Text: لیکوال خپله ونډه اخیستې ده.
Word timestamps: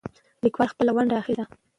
لیکوال 0.43 0.67
خپله 0.73 0.91
ونډه 0.95 1.15
اخیستې 1.21 1.33
ده. 1.37 1.45